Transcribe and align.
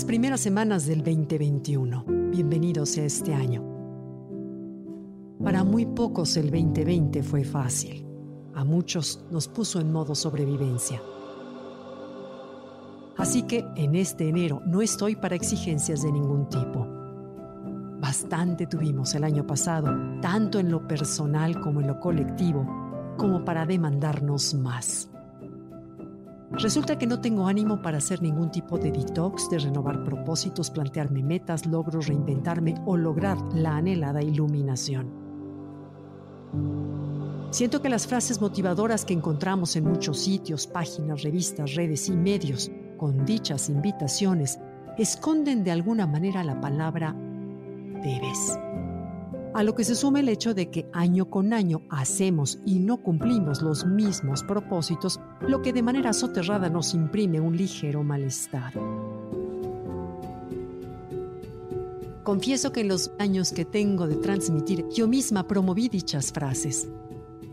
Las 0.00 0.06
primeras 0.06 0.40
semanas 0.40 0.86
del 0.86 1.04
2021. 1.04 2.06
Bienvenidos 2.30 2.96
a 2.96 3.02
este 3.02 3.34
año. 3.34 3.62
Para 5.44 5.62
muy 5.62 5.84
pocos 5.84 6.38
el 6.38 6.50
2020 6.50 7.22
fue 7.22 7.44
fácil. 7.44 8.06
A 8.54 8.64
muchos 8.64 9.22
nos 9.30 9.46
puso 9.46 9.78
en 9.78 9.92
modo 9.92 10.14
sobrevivencia. 10.14 11.02
Así 13.18 13.42
que 13.42 13.62
en 13.76 13.94
este 13.94 14.26
enero 14.26 14.62
no 14.64 14.80
estoy 14.80 15.16
para 15.16 15.36
exigencias 15.36 16.00
de 16.00 16.12
ningún 16.12 16.48
tipo. 16.48 16.86
Bastante 18.00 18.66
tuvimos 18.66 19.14
el 19.14 19.24
año 19.24 19.46
pasado, 19.46 19.94
tanto 20.22 20.58
en 20.58 20.70
lo 20.70 20.88
personal 20.88 21.60
como 21.60 21.82
en 21.82 21.88
lo 21.88 22.00
colectivo, 22.00 22.66
como 23.18 23.44
para 23.44 23.66
demandarnos 23.66 24.54
más. 24.54 25.09
Resulta 26.52 26.98
que 26.98 27.06
no 27.06 27.20
tengo 27.20 27.46
ánimo 27.46 27.80
para 27.80 27.98
hacer 27.98 28.22
ningún 28.22 28.50
tipo 28.50 28.76
de 28.76 28.90
detox, 28.90 29.48
de 29.50 29.60
renovar 29.60 30.02
propósitos, 30.04 30.70
plantearme 30.70 31.22
metas, 31.22 31.64
logros, 31.64 32.08
reinventarme 32.08 32.74
o 32.86 32.96
lograr 32.96 33.38
la 33.54 33.76
anhelada 33.76 34.22
iluminación. 34.22 35.08
Siento 37.50 37.80
que 37.80 37.88
las 37.88 38.06
frases 38.06 38.40
motivadoras 38.40 39.04
que 39.04 39.14
encontramos 39.14 39.76
en 39.76 39.84
muchos 39.84 40.18
sitios, 40.18 40.66
páginas, 40.66 41.22
revistas, 41.22 41.74
redes 41.74 42.08
y 42.08 42.16
medios, 42.16 42.70
con 42.96 43.24
dichas 43.24 43.68
invitaciones, 43.68 44.58
esconden 44.98 45.62
de 45.64 45.70
alguna 45.70 46.06
manera 46.06 46.44
la 46.44 46.60
palabra 46.60 47.14
debes. 48.02 48.58
A 49.52 49.64
lo 49.64 49.74
que 49.74 49.82
se 49.82 49.96
suma 49.96 50.20
el 50.20 50.28
hecho 50.28 50.54
de 50.54 50.70
que 50.70 50.88
año 50.92 51.28
con 51.28 51.52
año 51.52 51.82
hacemos 51.90 52.60
y 52.64 52.78
no 52.78 52.98
cumplimos 52.98 53.62
los 53.62 53.84
mismos 53.84 54.44
propósitos, 54.44 55.18
lo 55.40 55.60
que 55.60 55.72
de 55.72 55.82
manera 55.82 56.12
soterrada 56.12 56.70
nos 56.70 56.94
imprime 56.94 57.40
un 57.40 57.56
ligero 57.56 58.04
malestar. 58.04 58.74
Confieso 62.22 62.70
que 62.70 62.82
en 62.82 62.88
los 62.88 63.10
años 63.18 63.50
que 63.50 63.64
tengo 63.64 64.06
de 64.06 64.14
transmitir, 64.16 64.86
yo 64.90 65.08
misma 65.08 65.48
promoví 65.48 65.88
dichas 65.88 66.30
frases, 66.30 66.88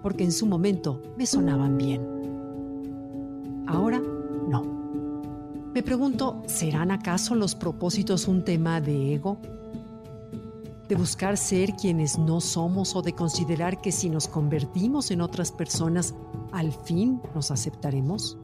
porque 0.00 0.24
en 0.24 0.32
su 0.32 0.46
momento 0.46 1.02
me 1.18 1.26
sonaban 1.26 1.76
bien. 1.76 2.00
Ahora, 3.66 4.00
no. 4.48 4.64
Me 5.74 5.82
pregunto, 5.82 6.42
¿serán 6.46 6.90
acaso 6.90 7.34
los 7.34 7.54
propósitos 7.54 8.28
un 8.28 8.44
tema 8.44 8.80
de 8.80 9.14
ego? 9.14 9.38
De 10.92 10.98
buscar 10.98 11.38
ser 11.38 11.72
quienes 11.72 12.18
no 12.18 12.42
somos 12.42 12.94
o 12.94 13.00
de 13.00 13.14
considerar 13.14 13.80
que 13.80 13.90
si 13.90 14.10
nos 14.10 14.28
convertimos 14.28 15.10
en 15.10 15.22
otras 15.22 15.50
personas, 15.50 16.14
al 16.52 16.70
fin 16.70 17.18
nos 17.34 17.50
aceptaremos? 17.50 18.36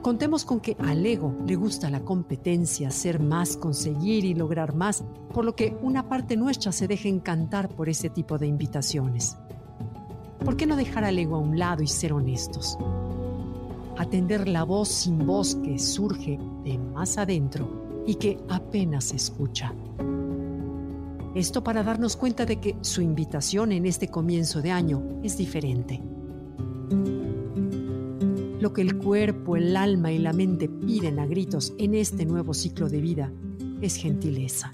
Contemos 0.00 0.44
con 0.44 0.60
que 0.60 0.76
al 0.78 1.04
ego 1.04 1.34
le 1.44 1.56
gusta 1.56 1.90
la 1.90 2.04
competencia, 2.04 2.92
ser 2.92 3.18
más, 3.18 3.56
conseguir 3.56 4.24
y 4.24 4.34
lograr 4.34 4.76
más, 4.76 5.02
por 5.34 5.44
lo 5.44 5.56
que 5.56 5.76
una 5.82 6.08
parte 6.08 6.36
nuestra 6.36 6.70
se 6.70 6.86
deja 6.86 7.08
encantar 7.08 7.68
por 7.68 7.88
ese 7.88 8.10
tipo 8.10 8.38
de 8.38 8.46
invitaciones. 8.46 9.36
¿Por 10.44 10.56
qué 10.56 10.66
no 10.66 10.76
dejar 10.76 11.02
al 11.02 11.18
ego 11.18 11.34
a 11.34 11.40
un 11.40 11.58
lado 11.58 11.82
y 11.82 11.88
ser 11.88 12.12
honestos? 12.12 12.78
Atender 13.96 14.46
la 14.46 14.62
voz 14.62 14.88
sin 14.88 15.26
voz 15.26 15.56
que 15.56 15.80
surge 15.80 16.38
de 16.62 16.78
más 16.78 17.18
adentro 17.18 18.04
y 18.06 18.14
que 18.14 18.38
apenas 18.48 19.06
se 19.06 19.16
escucha. 19.16 19.74
Esto 21.38 21.62
para 21.62 21.84
darnos 21.84 22.16
cuenta 22.16 22.44
de 22.44 22.58
que 22.58 22.74
su 22.80 23.00
invitación 23.00 23.70
en 23.70 23.86
este 23.86 24.08
comienzo 24.08 24.60
de 24.60 24.72
año 24.72 25.20
es 25.22 25.38
diferente. 25.38 26.02
Lo 28.58 28.72
que 28.72 28.82
el 28.82 28.98
cuerpo, 28.98 29.56
el 29.56 29.76
alma 29.76 30.10
y 30.10 30.18
la 30.18 30.32
mente 30.32 30.68
piden 30.68 31.20
a 31.20 31.26
gritos 31.26 31.74
en 31.78 31.94
este 31.94 32.26
nuevo 32.26 32.54
ciclo 32.54 32.88
de 32.88 33.00
vida 33.00 33.32
es 33.80 33.94
gentileza. 33.94 34.72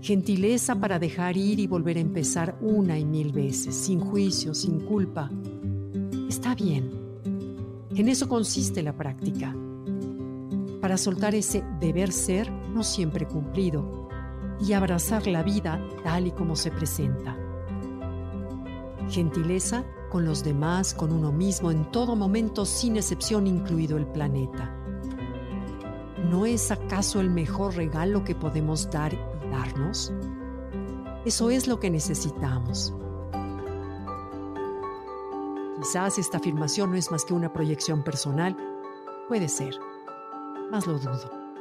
Gentileza 0.00 0.76
para 0.76 1.00
dejar 1.00 1.36
ir 1.36 1.58
y 1.58 1.66
volver 1.66 1.96
a 1.96 2.02
empezar 2.02 2.56
una 2.60 2.96
y 2.96 3.04
mil 3.04 3.32
veces, 3.32 3.74
sin 3.74 3.98
juicio, 3.98 4.54
sin 4.54 4.78
culpa. 4.78 5.28
Está 6.28 6.54
bien. 6.54 6.88
En 7.96 8.08
eso 8.08 8.28
consiste 8.28 8.80
la 8.80 8.96
práctica. 8.96 9.56
Para 10.80 10.96
soltar 10.96 11.34
ese 11.34 11.64
deber 11.80 12.12
ser 12.12 12.48
no 12.48 12.84
siempre 12.84 13.26
cumplido 13.26 14.01
y 14.60 14.72
abrazar 14.72 15.26
la 15.26 15.42
vida 15.42 15.80
tal 16.04 16.26
y 16.26 16.32
como 16.32 16.56
se 16.56 16.70
presenta. 16.70 17.36
Gentileza 19.08 19.84
con 20.10 20.24
los 20.24 20.44
demás, 20.44 20.94
con 20.94 21.12
uno 21.12 21.32
mismo, 21.32 21.70
en 21.70 21.90
todo 21.90 22.16
momento, 22.16 22.66
sin 22.66 22.96
excepción, 22.96 23.46
incluido 23.46 23.96
el 23.96 24.06
planeta. 24.06 24.70
¿No 26.30 26.46
es 26.46 26.70
acaso 26.70 27.20
el 27.20 27.30
mejor 27.30 27.76
regalo 27.76 28.22
que 28.24 28.34
podemos 28.34 28.90
dar 28.90 29.14
y 29.14 29.18
darnos? 29.50 30.12
Eso 31.24 31.50
es 31.50 31.66
lo 31.66 31.80
que 31.80 31.90
necesitamos. 31.90 32.94
Quizás 35.78 36.18
esta 36.18 36.38
afirmación 36.38 36.90
no 36.90 36.96
es 36.96 37.10
más 37.10 37.24
que 37.24 37.34
una 37.34 37.52
proyección 37.52 38.02
personal. 38.02 38.56
Puede 39.28 39.48
ser, 39.48 39.74
mas 40.70 40.86
lo 40.86 40.98
dudo. 40.98 41.51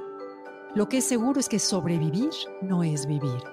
Lo 0.73 0.87
que 0.87 0.99
es 0.99 1.05
seguro 1.05 1.37
es 1.41 1.49
que 1.49 1.59
sobrevivir 1.59 2.29
no 2.61 2.81
es 2.81 3.05
vivir. 3.05 3.43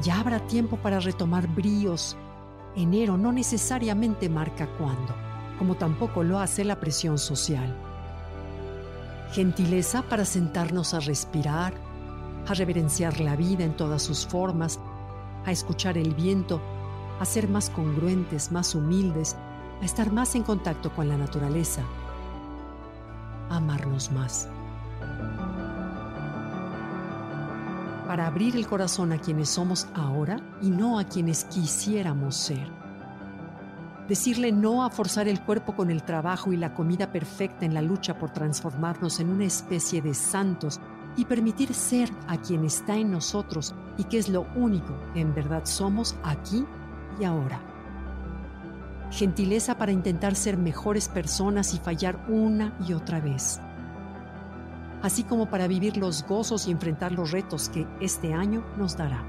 Ya 0.00 0.20
habrá 0.20 0.38
tiempo 0.46 0.76
para 0.76 1.00
retomar 1.00 1.48
bríos. 1.48 2.16
Enero 2.76 3.16
no 3.16 3.32
necesariamente 3.32 4.28
marca 4.28 4.68
cuándo, 4.78 5.12
como 5.58 5.74
tampoco 5.74 6.22
lo 6.22 6.38
hace 6.38 6.62
la 6.62 6.78
presión 6.78 7.18
social. 7.18 7.76
Gentileza 9.32 10.02
para 10.02 10.24
sentarnos 10.24 10.94
a 10.94 11.00
respirar, 11.00 11.74
a 12.46 12.54
reverenciar 12.54 13.18
la 13.18 13.34
vida 13.34 13.64
en 13.64 13.76
todas 13.76 14.02
sus 14.02 14.24
formas, 14.24 14.78
a 15.44 15.50
escuchar 15.50 15.98
el 15.98 16.14
viento, 16.14 16.60
a 17.18 17.24
ser 17.24 17.48
más 17.48 17.70
congruentes, 17.70 18.52
más 18.52 18.76
humildes, 18.76 19.36
a 19.82 19.84
estar 19.84 20.12
más 20.12 20.36
en 20.36 20.44
contacto 20.44 20.94
con 20.94 21.08
la 21.08 21.16
naturaleza, 21.16 21.82
amarnos 23.50 24.12
más. 24.12 24.48
Para 28.06 28.26
abrir 28.26 28.56
el 28.56 28.66
corazón 28.66 29.12
a 29.12 29.18
quienes 29.18 29.48
somos 29.48 29.88
ahora 29.94 30.40
y 30.60 30.70
no 30.70 30.98
a 30.98 31.04
quienes 31.04 31.44
quisiéramos 31.44 32.36
ser. 32.36 32.68
Decirle 34.08 34.52
no 34.52 34.84
a 34.84 34.90
forzar 34.90 35.28
el 35.28 35.40
cuerpo 35.40 35.74
con 35.74 35.90
el 35.90 36.02
trabajo 36.02 36.52
y 36.52 36.56
la 36.56 36.74
comida 36.74 37.10
perfecta 37.10 37.64
en 37.64 37.72
la 37.72 37.80
lucha 37.80 38.18
por 38.18 38.30
transformarnos 38.30 39.18
en 39.20 39.30
una 39.30 39.44
especie 39.44 40.02
de 40.02 40.12
santos 40.12 40.80
y 41.16 41.24
permitir 41.24 41.72
ser 41.72 42.10
a 42.28 42.36
quien 42.36 42.64
está 42.64 42.96
en 42.96 43.10
nosotros 43.10 43.74
y 43.96 44.04
que 44.04 44.18
es 44.18 44.28
lo 44.28 44.46
único 44.54 44.94
que 45.14 45.20
en 45.20 45.34
verdad 45.34 45.64
somos 45.64 46.16
aquí 46.22 46.66
y 47.18 47.24
ahora. 47.24 47.60
Gentileza 49.10 49.78
para 49.78 49.92
intentar 49.92 50.34
ser 50.34 50.58
mejores 50.58 51.08
personas 51.08 51.72
y 51.72 51.78
fallar 51.78 52.26
una 52.28 52.76
y 52.86 52.92
otra 52.92 53.20
vez 53.20 53.60
así 55.04 55.22
como 55.22 55.50
para 55.50 55.68
vivir 55.68 55.98
los 55.98 56.26
gozos 56.26 56.66
y 56.66 56.70
enfrentar 56.70 57.12
los 57.12 57.30
retos 57.30 57.68
que 57.68 57.86
este 58.00 58.32
año 58.32 58.64
nos 58.78 58.96
dará. 58.96 59.22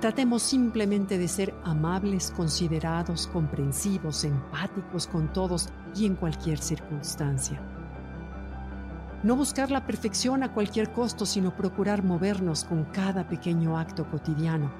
Tratemos 0.00 0.44
simplemente 0.44 1.18
de 1.18 1.26
ser 1.26 1.52
amables, 1.64 2.30
considerados, 2.30 3.26
comprensivos, 3.26 4.22
empáticos 4.22 5.08
con 5.08 5.32
todos 5.32 5.70
y 5.96 6.06
en 6.06 6.14
cualquier 6.14 6.60
circunstancia. 6.60 7.60
No 9.24 9.34
buscar 9.34 9.72
la 9.72 9.84
perfección 9.84 10.44
a 10.44 10.54
cualquier 10.54 10.92
costo, 10.92 11.26
sino 11.26 11.56
procurar 11.56 12.04
movernos 12.04 12.62
con 12.62 12.84
cada 12.84 13.28
pequeño 13.28 13.76
acto 13.76 14.08
cotidiano 14.08 14.70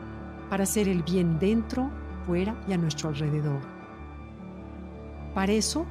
para 0.49 0.62
hacer 0.62 0.88
el 0.88 1.03
bien 1.03 1.41
dentro, 1.41 1.91
fuera 2.25 2.55
y 2.69 2.73
a 2.73 2.79
nuestro 2.79 3.09
alrededor. 3.09 3.62
Para 5.35 5.50
eso 5.50 5.87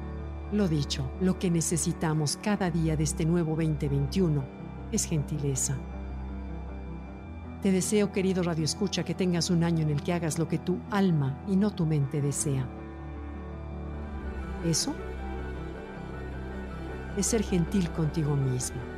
lo 0.52 0.66
dicho, 0.66 1.10
lo 1.20 1.38
que 1.38 1.50
necesitamos 1.50 2.38
cada 2.42 2.70
día 2.70 2.96
de 2.96 3.04
este 3.04 3.24
nuevo 3.26 3.50
2021 3.50 4.42
es 4.90 5.04
gentileza. 5.04 5.76
Te 7.62 7.72
deseo, 7.72 8.12
querido 8.12 8.42
Radio 8.42 8.64
Escucha, 8.64 9.04
que 9.04 9.14
tengas 9.14 9.50
un 9.50 9.64
año 9.64 9.82
en 9.82 9.90
el 9.90 10.02
que 10.02 10.12
hagas 10.12 10.38
lo 10.38 10.48
que 10.48 10.58
tu 10.58 10.78
alma 10.90 11.38
y 11.48 11.56
no 11.56 11.72
tu 11.72 11.84
mente 11.84 12.22
desea. 12.22 12.66
Eso 14.64 14.94
es 17.16 17.26
ser 17.26 17.42
gentil 17.42 17.90
contigo 17.90 18.34
mismo. 18.36 18.97